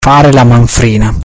[0.03, 1.13] Fare la manfrina.